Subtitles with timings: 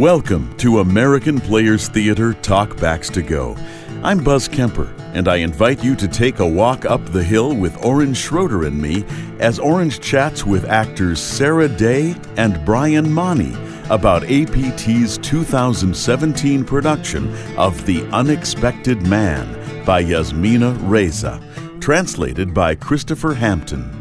[0.00, 3.54] Welcome to American Players Theater Talkbacks to Go.
[4.02, 7.84] I'm Buzz Kemper, and I invite you to take a walk up the hill with
[7.84, 9.04] Orange Schroeder and me
[9.40, 13.52] as Orange chats with actors Sarah Day and Brian Mani
[13.90, 21.42] about APT's 2017 production of The Unexpected Man by Yasmina Reza,
[21.78, 23.99] translated by Christopher Hampton.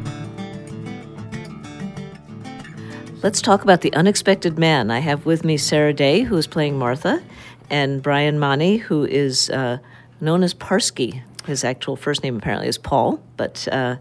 [3.22, 4.90] Let's talk about The Unexpected Man.
[4.90, 7.22] I have with me Sarah Day, who is playing Martha,
[7.70, 9.80] and Brian Mani, who is uh,
[10.22, 11.22] known as Parsky.
[11.46, 13.98] His actual first name apparently is Paul, but uh,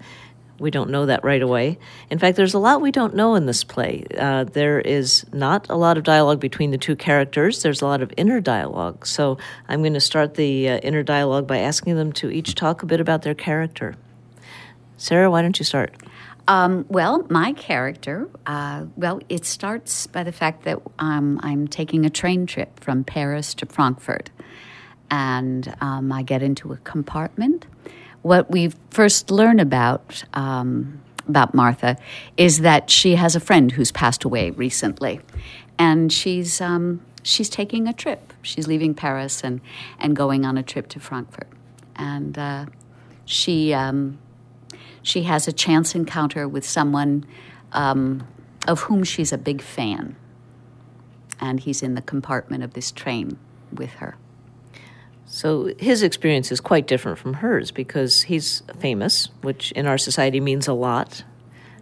[0.60, 1.80] we don't know that right away.
[2.10, 4.04] In fact, there's a lot we don't know in this play.
[4.16, 8.02] Uh, there is not a lot of dialogue between the two characters, there's a lot
[8.02, 9.04] of inner dialogue.
[9.04, 9.36] So
[9.68, 12.86] I'm going to start the uh, inner dialogue by asking them to each talk a
[12.86, 13.96] bit about their character.
[14.96, 15.92] Sarah, why don't you start?
[16.48, 22.06] Um, well, my character, uh, well, it starts by the fact that um, I'm taking
[22.06, 24.30] a train trip from Paris to Frankfurt.
[25.10, 27.66] And um, I get into a compartment.
[28.22, 31.98] What we first learn about um, about Martha
[32.38, 35.20] is that she has a friend who's passed away recently,
[35.78, 38.32] and she's um, she's taking a trip.
[38.42, 39.60] She's leaving Paris and
[39.98, 41.48] and going on a trip to Frankfurt,
[41.96, 42.66] and uh,
[43.24, 44.18] she um,
[45.02, 47.24] she has a chance encounter with someone
[47.72, 48.26] um,
[48.66, 50.16] of whom she's a big fan.
[51.40, 53.38] And he's in the compartment of this train
[53.72, 54.16] with her.
[55.26, 60.40] So his experience is quite different from hers because he's famous, which in our society
[60.40, 61.22] means a lot.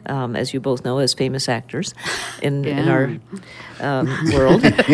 [0.08, 1.92] Um, as you both know, as famous actors
[2.40, 2.78] in, yeah.
[2.78, 3.18] in our
[3.80, 4.62] um, world.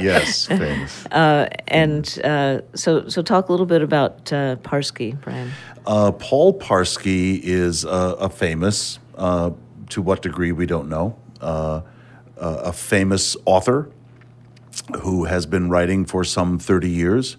[0.00, 1.06] yes, famous.
[1.06, 5.52] Uh, and uh, so, so talk a little bit about uh, Parsky, Brian.
[5.86, 9.50] Uh, Paul Parsky is a famous, uh,
[9.90, 11.82] to what degree we don't know, uh,
[12.36, 13.90] a famous author
[15.00, 17.36] who has been writing for some 30 years.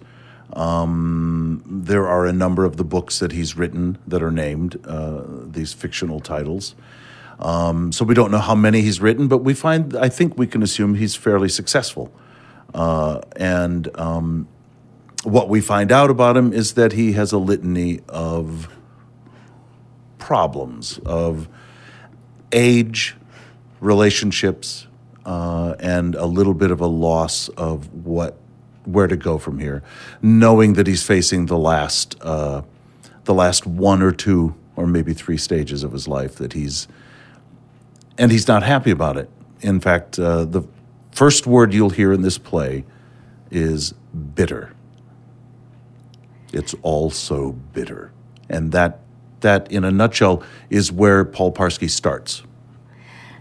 [0.54, 5.22] Um, there are a number of the books that he's written that are named uh,
[5.44, 6.74] these fictional titles.
[7.38, 10.46] Um, so we don't know how many he's written, but we find I think we
[10.46, 12.12] can assume he's fairly successful.
[12.74, 14.48] Uh, and um,
[15.24, 18.68] what we find out about him is that he has a litany of
[20.18, 21.48] problems of
[22.52, 23.16] age,
[23.80, 24.86] relationships,
[25.24, 28.38] uh, and a little bit of a loss of what
[28.88, 29.82] where to go from here,
[30.22, 32.62] knowing that he's facing the last uh,
[33.24, 36.88] the last one or two or maybe three stages of his life that he's
[38.16, 39.28] and he's not happy about it.
[39.60, 40.62] In fact, uh, the
[41.12, 42.84] first word you'll hear in this play
[43.50, 43.92] is
[44.34, 44.72] bitter.
[46.52, 48.10] It's all so bitter,
[48.48, 49.00] and that
[49.40, 52.42] that in a nutshell is where Paul Parsky starts.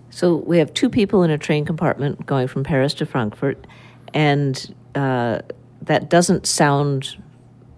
[0.09, 3.65] So we have two people in a train compartment going from Paris to Frankfurt,
[4.13, 5.41] and uh,
[5.83, 7.15] that doesn't sound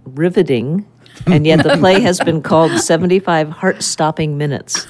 [0.06, 0.88] riveting,
[1.28, 4.88] and yet the play has been called 75 Heart Stopping Minutes.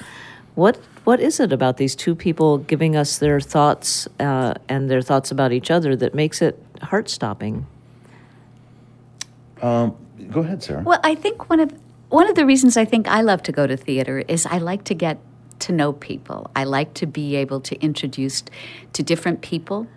[0.55, 5.01] What, what is it about these two people giving us their thoughts uh, and their
[5.01, 7.65] thoughts about each other that makes it heart stopping?
[9.61, 9.95] Um,
[10.29, 10.83] go ahead, Sarah.
[10.83, 11.73] Well, I think one of
[12.09, 14.83] one of the reasons I think I love to go to theater is I like
[14.85, 15.19] to get
[15.59, 16.49] to know people.
[16.55, 18.43] I like to be able to introduce
[18.93, 19.87] to different people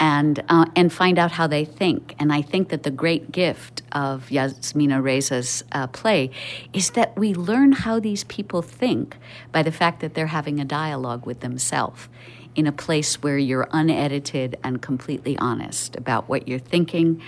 [0.00, 2.14] and uh, and find out how they think.
[2.18, 6.30] And I think that the great gift of Yasmina Reza's uh, play
[6.72, 9.16] is that we learn how these people think
[9.52, 12.08] by the fact that they're having a dialogue with themselves
[12.54, 17.20] in a place where you're unedited and completely honest about what you're thinking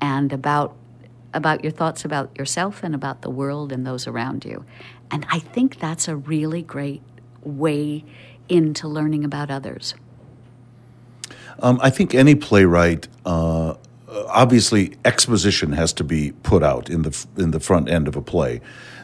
[0.00, 0.76] and about
[1.34, 4.64] about your thoughts about yourself and about the world and those around you.
[5.10, 7.02] And I think that's a really great
[7.42, 8.04] way
[8.48, 9.94] into learning about others.
[11.60, 13.74] Um, I think any playwright, uh,
[14.28, 18.22] obviously, exposition has to be put out in the in the front end of a
[18.22, 18.60] play.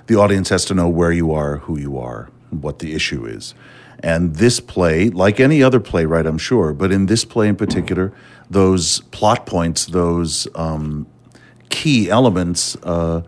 [0.06, 3.54] The audience has to know where you are, who you are, what the issue is.
[4.00, 8.12] And this play, like any other playwright, I'm sure, but in this play in particular,
[8.50, 11.06] those plot points, those um,
[11.70, 13.22] key elements uh,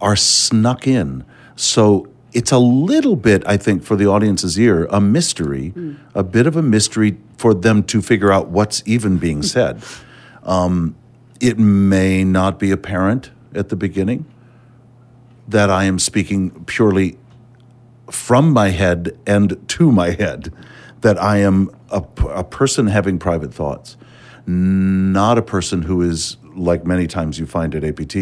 [0.00, 1.24] are snuck in.
[1.56, 5.96] So it's a little bit, I think, for the audience's ear, a mystery, mm.
[6.14, 9.82] a bit of a mystery for them to figure out what's even being said.
[10.42, 10.96] Um,
[11.40, 14.26] it may not be apparent at the beginning
[15.46, 17.16] that I am speaking purely
[18.10, 20.52] from my head and to my head,
[21.00, 23.96] that I am a, a person having private thoughts,
[24.46, 28.16] not a person who is, like many times you find at APT,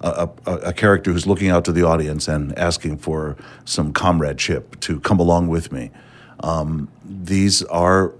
[0.00, 4.78] a, a, a, character who's looking out to the audience and asking for some comradeship
[4.80, 5.90] to come along with me.
[6.40, 8.12] Um, these are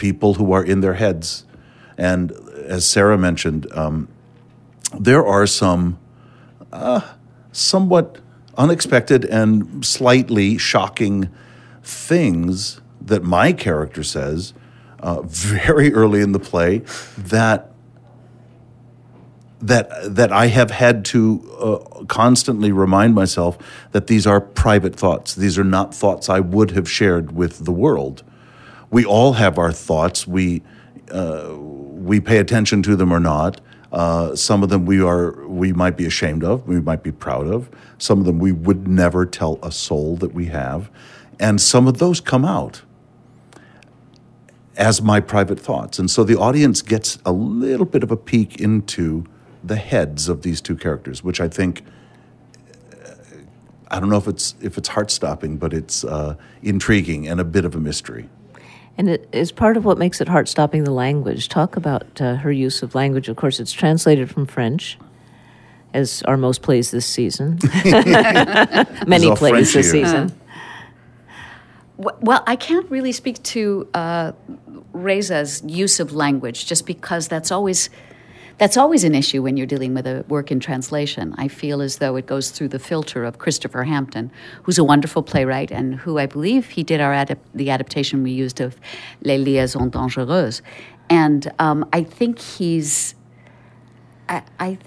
[0.00, 1.44] people who are in their heads.
[1.96, 2.32] And
[2.66, 4.08] as Sarah mentioned, um,
[4.98, 5.98] there are some
[6.72, 7.02] uh,
[7.52, 8.18] somewhat
[8.56, 11.30] unexpected and slightly shocking
[11.82, 14.52] things that my character says
[15.00, 16.78] uh, very early in the play
[17.16, 17.70] that
[19.60, 21.20] that that I have had to
[21.60, 23.58] uh, constantly remind myself
[23.92, 25.34] that these are private thoughts.
[25.34, 28.22] These are not thoughts I would have shared with the world.
[28.90, 30.26] We all have our thoughts.
[30.26, 30.62] We
[31.10, 33.60] uh, we pay attention to them or not.
[33.92, 36.66] Uh, some of them we are we might be ashamed of.
[36.66, 37.68] We might be proud of.
[37.98, 40.90] Some of them we would never tell a soul that we have,
[41.38, 42.82] and some of those come out
[44.76, 45.98] as my private thoughts.
[45.98, 49.24] And so the audience gets a little bit of a peek into
[49.62, 51.82] the heads of these two characters, which I think
[53.90, 57.44] I don't know if it's if it's heart stopping, but it's uh, intriguing and a
[57.44, 58.28] bit of a mystery.
[58.98, 61.48] And it is part of what makes it heart stopping the language.
[61.48, 63.28] Talk about uh, her use of language.
[63.28, 64.98] Of course, it's translated from French,
[65.94, 67.58] as are most plays this season.
[69.06, 70.38] Many plays this season.
[71.96, 74.32] Well, I can't really speak to uh,
[74.92, 77.90] Reza's use of language just because that's always
[78.60, 81.34] that's always an issue when you're dealing with a work in translation.
[81.38, 84.30] I feel as though it goes through the filter of Christopher Hampton,
[84.64, 88.32] who's a wonderful playwright and who I believe he did our adap- the adaptation we
[88.32, 88.76] used of
[89.22, 90.60] Les Liaisons Dangereuses.
[91.08, 93.14] And um, I think he's,
[94.28, 94.78] I, I,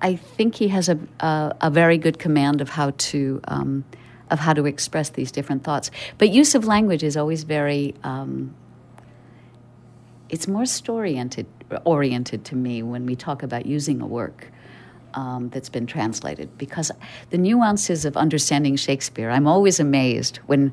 [0.00, 3.40] I, think he has a, a, a, very good command of how to.
[3.48, 3.84] Um,
[4.30, 5.90] of how to express these different thoughts.
[6.16, 8.54] But use of language is always very um,
[10.28, 11.46] it's more story oriented,
[11.84, 14.50] oriented to me when we talk about using a work
[15.14, 16.90] um, that's been translated because
[17.30, 20.72] the nuances of understanding Shakespeare, I'm always amazed when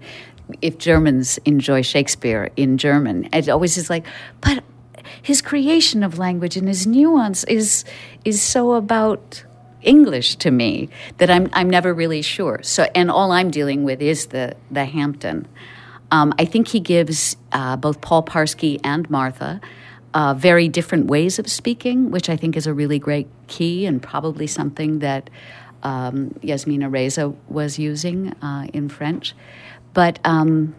[0.61, 4.05] if Germans enjoy Shakespeare in German, it always is like,
[4.41, 4.63] but
[5.21, 7.85] his creation of language and his nuance is
[8.25, 9.43] is so about
[9.81, 12.59] English to me that I'm I'm never really sure.
[12.63, 15.47] So and all I'm dealing with is the the Hampton.
[16.09, 19.59] Um, I think he gives uh, both Paul Parsky and Martha
[20.13, 24.01] uh, very different ways of speaking, which I think is a really great key and
[24.01, 25.29] probably something that
[25.83, 29.35] um, Yasmina Reza was using uh, in French.
[29.93, 30.75] But um,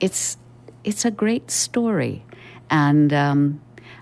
[0.00, 0.36] it's
[0.84, 2.24] it's a great story,
[2.70, 3.60] and um,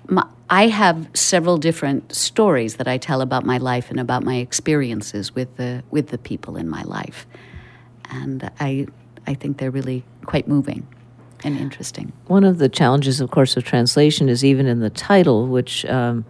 [0.08, 4.36] my, I have several different stories that I tell about my life and about my
[4.36, 7.26] experiences with the with the people in my life,
[8.10, 8.86] and I
[9.26, 10.86] I think they're really quite moving
[11.44, 12.12] and interesting.
[12.26, 16.24] One of the challenges, of course, of translation is even in the title, which um,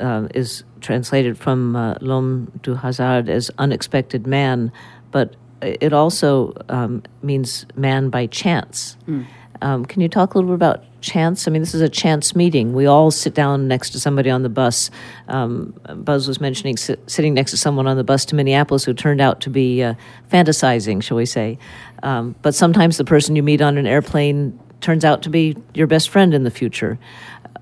[0.00, 4.70] uh, is translated from uh, L'homme du hasard as unexpected man,
[5.10, 8.96] but it also um, means man by chance.
[9.08, 9.26] Mm.
[9.62, 11.46] Um, can you talk a little bit about chance?
[11.46, 12.74] I mean, this is a chance meeting.
[12.74, 14.90] We all sit down next to somebody on the bus.
[15.28, 19.20] Um, Buzz was mentioning sitting next to someone on the bus to Minneapolis who turned
[19.20, 19.94] out to be uh,
[20.30, 21.58] fantasizing, shall we say.
[22.02, 25.86] Um, but sometimes the person you meet on an airplane turns out to be your
[25.86, 26.98] best friend in the future.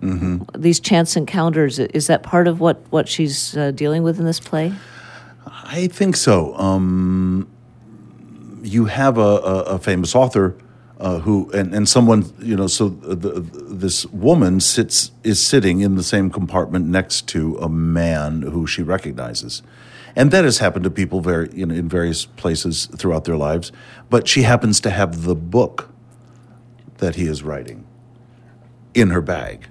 [0.01, 0.61] Mm-hmm.
[0.61, 4.41] These chance encounters, is that part of what, what she's uh, dealing with in this
[4.41, 4.73] play?
[5.47, 6.55] I think so.
[6.57, 7.49] Um,
[8.63, 10.57] you have a, a, a famous author
[11.01, 15.97] uh, who and, and someone you know so the, this woman sits is sitting in
[15.97, 19.63] the same compartment next to a man who she recognizes.
[20.17, 23.73] And that has happened to people very you know in various places throughout their lives.
[24.11, 25.91] But she happens to have the book
[26.99, 27.85] that he is writing
[28.95, 29.69] in her bag.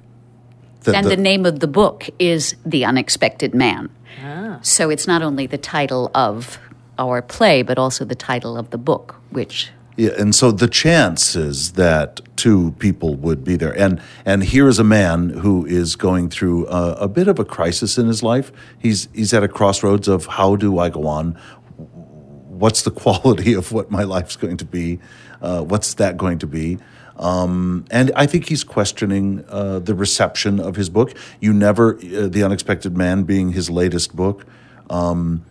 [0.81, 3.89] The, and the, the, name of the book is the unexpected man.
[4.21, 4.59] Ah.
[4.61, 6.59] so it's not only the title of
[6.99, 11.73] our play but also the title of the book which yeah, and so the chances
[11.73, 16.29] that two people would be there, and and here is a man who is going
[16.29, 18.51] through a, a, bit of a crisis in his life.
[18.79, 21.37] He's he's at a crossroads of how do I go on?
[21.77, 24.99] What's the quality of what my life's going to be?
[25.41, 26.79] Uh, what's that going to be?
[27.17, 31.13] Um, and I think he's questioning uh, the reception of his book.
[31.39, 34.45] You never, uh, the unexpected man being his latest book.
[34.89, 35.45] Um,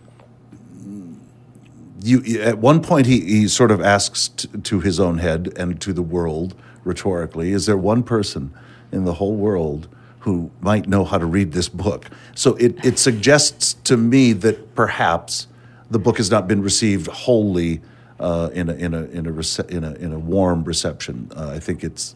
[2.03, 5.79] you at one point he, he sort of asks t- to his own head and
[5.81, 8.53] to the world rhetorically is there one person
[8.91, 9.87] in the whole world
[10.19, 12.09] who might know how to read this book?
[12.33, 15.47] So it, it suggests to me that perhaps
[15.91, 17.81] the book has not been received wholly
[18.19, 21.29] uh, in, a, in, a, in, a rece- in, a, in a warm reception.
[21.35, 22.15] Uh, i think it's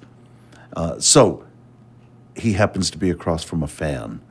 [0.75, 1.46] uh, so
[2.36, 4.22] he happens to be across from a fan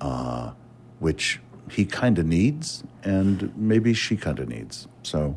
[0.00, 0.52] uh,
[0.98, 1.40] which
[1.70, 5.36] he kind of needs and maybe she kind of needs so,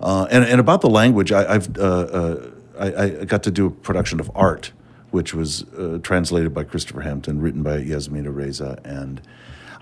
[0.00, 3.66] uh, and, and about the language, I, have uh, uh, I, I got to do
[3.66, 4.72] a production of Art,
[5.10, 9.22] which was uh, translated by Christopher Hampton, written by Yasmina Reza, and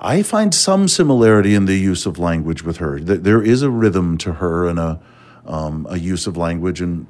[0.01, 3.01] I find some similarity in the use of language with her.
[3.01, 5.01] There is a rhythm to her and a
[5.47, 7.07] um, a use of language, and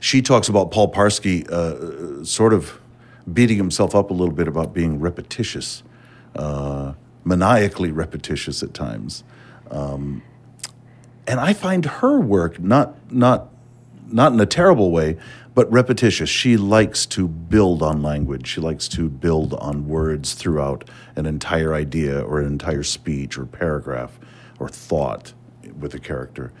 [0.00, 2.80] she talks about Paul Parsky uh, sort of
[3.32, 5.82] beating himself up a little bit about being repetitious,
[6.36, 6.94] uh,
[7.24, 9.24] maniacally repetitious at times.
[9.70, 10.22] Um,
[11.26, 13.48] and I find her work not not
[14.06, 15.16] not in a terrible way,
[15.54, 16.28] but repetitious.
[16.28, 18.48] She likes to build on language.
[18.48, 23.46] She likes to build on words throughout an entire idea or an entire speech or
[23.46, 24.18] paragraph
[24.58, 25.32] or thought
[25.78, 26.52] with a character,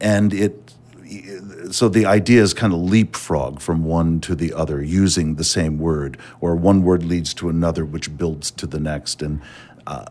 [0.00, 0.74] and it.
[1.70, 6.18] So the ideas kind of leapfrog from one to the other using the same word,
[6.40, 9.22] or one word leads to another, which builds to the next.
[9.22, 9.40] And
[9.86, 10.04] uh,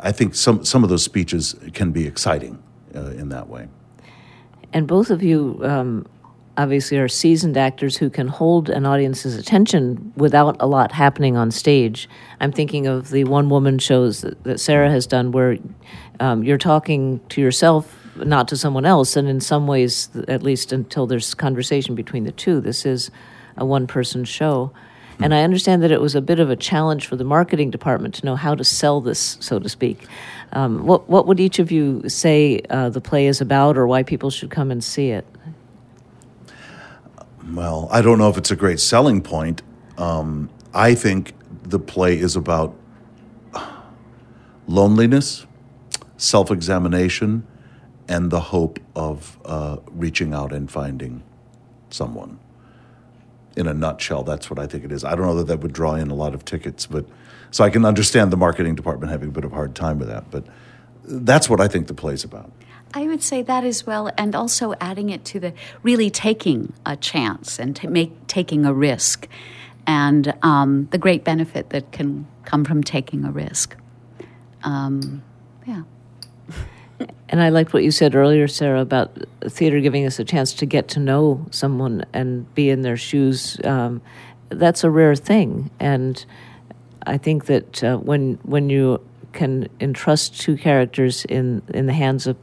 [0.00, 2.62] I think some some of those speeches can be exciting
[2.94, 3.68] uh, in that way.
[4.72, 6.06] And both of you um,
[6.56, 11.50] obviously are seasoned actors who can hold an audience's attention without a lot happening on
[11.50, 12.08] stage.
[12.40, 15.58] I'm thinking of the one woman shows that, that Sarah has done where
[16.20, 20.72] um, you're talking to yourself, not to someone else, and in some ways, at least
[20.72, 23.10] until there's conversation between the two, this is
[23.56, 24.72] a one person show.
[25.22, 28.14] And I understand that it was a bit of a challenge for the marketing department
[28.14, 30.06] to know how to sell this, so to speak.
[30.52, 34.02] Um, what, what would each of you say uh, the play is about or why
[34.02, 35.26] people should come and see it?
[37.52, 39.60] Well, I don't know if it's a great selling point.
[39.98, 41.34] Um, I think
[41.64, 42.74] the play is about
[44.66, 45.46] loneliness,
[46.16, 47.46] self examination,
[48.10, 51.22] and the hope of uh, reaching out and finding
[51.90, 52.40] someone
[53.56, 55.04] in a nutshell, that's what I think it is.
[55.04, 57.06] I don't know that that would draw in a lot of tickets, but
[57.52, 60.08] so I can understand the marketing department having a bit of a hard time with
[60.08, 60.28] that.
[60.30, 60.44] But
[61.04, 62.50] that's what I think the play's about.
[62.92, 65.52] I would say that as well, and also adding it to the
[65.84, 69.28] really taking a chance and to make taking a risk,
[69.86, 73.76] and um, the great benefit that can come from taking a risk.
[74.64, 75.22] Um,
[75.64, 75.82] yeah.
[77.28, 80.66] And I liked what you said earlier, Sarah, about theater giving us a chance to
[80.66, 83.58] get to know someone and be in their shoes.
[83.64, 84.02] Um,
[84.48, 86.24] that's a rare thing, and
[87.06, 89.00] I think that uh, when when you
[89.32, 92.36] can entrust two characters in in the hands of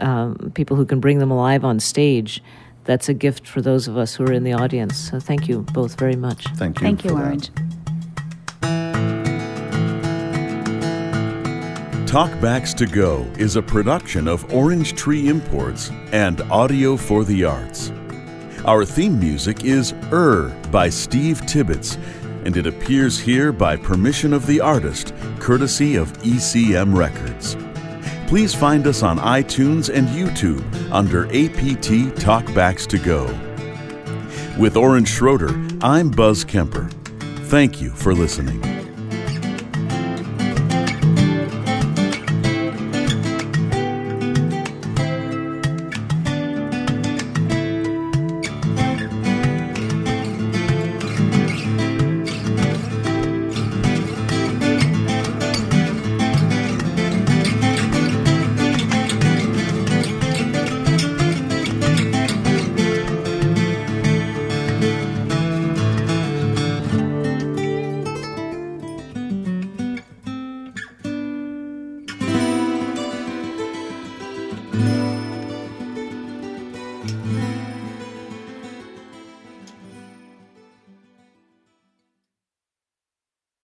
[0.00, 2.42] um, people who can bring them alive on stage,
[2.84, 4.96] that's a gift for those of us who are in the audience.
[4.96, 6.44] So thank you both very much.
[6.56, 6.84] Thank you.
[6.84, 7.50] Thank you, Orange.
[12.12, 17.90] Talkbacks to Go is a production of Orange Tree Imports and Audio for the Arts.
[18.66, 21.96] Our theme music is Er by Steve Tibbetts,
[22.44, 27.56] and it appears here by permission of the artist, courtesy of ECM Records.
[28.26, 33.24] Please find us on iTunes and YouTube under APT Talkbacks to Go.
[34.60, 36.90] With Orange Schroeder, I'm Buzz Kemper.
[37.46, 38.71] Thank you for listening.